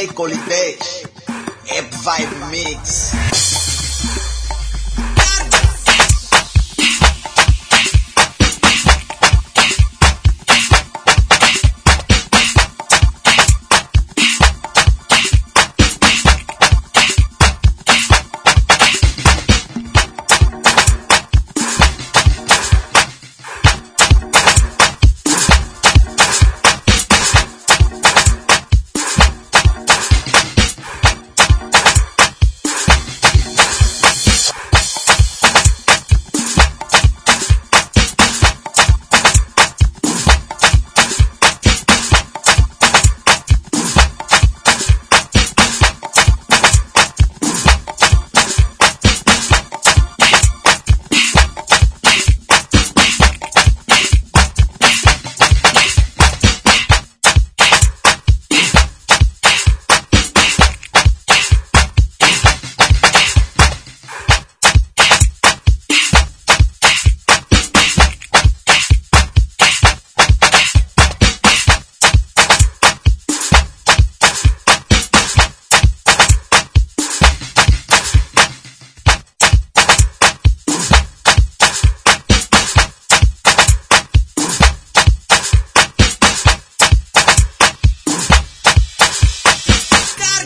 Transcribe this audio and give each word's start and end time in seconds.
DJ 0.00 0.14
Colibé, 0.14 0.78
App 1.76 1.92
Vibe 1.92 2.50
Mix. 2.50 3.59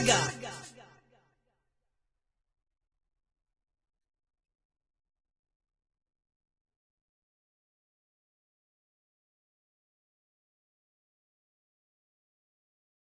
God. 0.06 0.63